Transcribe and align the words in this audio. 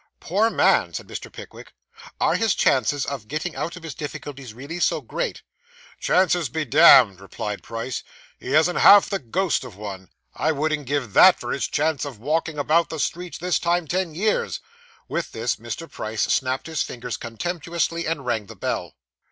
'Poor 0.19 0.49
man!' 0.49 0.95
said 0.95 1.05
Mr. 1.07 1.31
Pickwick. 1.31 1.73
'Are 2.19 2.33
his 2.35 2.55
chances 2.55 3.05
of 3.05 3.27
getting 3.27 3.55
out 3.55 3.75
of 3.75 3.83
his 3.83 3.93
difficulties 3.93 4.51
really 4.51 4.79
so 4.79 4.99
great?' 4.99 5.43
'Chances 5.99 6.49
be 6.49 6.65
d 6.65 6.79
d,' 6.79 7.03
replied 7.19 7.61
Price; 7.61 8.01
'he 8.39 8.49
hasn't 8.53 8.79
half 8.79 9.11
the 9.11 9.19
ghost 9.19 9.63
of 9.63 9.75
one. 9.77 10.09
I 10.33 10.53
wouldn't 10.53 10.87
give 10.87 11.09
_that 11.11 11.39
_for 11.39 11.53
his 11.53 11.67
chance 11.67 12.03
of 12.03 12.17
walking 12.17 12.57
about 12.57 12.89
the 12.89 12.97
streets 12.99 13.37
this 13.37 13.59
time 13.59 13.87
ten 13.87 14.15
years.' 14.15 14.59
With 15.07 15.33
this, 15.33 15.57
Mr. 15.57 15.87
Price 15.87 16.23
snapped 16.23 16.65
his 16.65 16.81
fingers 16.81 17.15
contemptuously, 17.15 18.07
and 18.07 18.25
rang 18.25 18.47
the 18.47 18.55
bell. 18.55 18.95